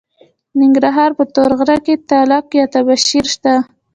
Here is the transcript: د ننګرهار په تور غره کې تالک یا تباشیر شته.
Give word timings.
د 0.53 0.53
ننګرهار 0.59 1.11
په 1.17 1.23
تور 1.33 1.51
غره 1.59 1.77
کې 1.85 1.95
تالک 2.09 2.45
یا 2.59 2.65
تباشیر 2.73 3.25
شته. 3.33 3.53